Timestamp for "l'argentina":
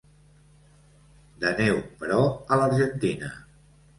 2.61-3.29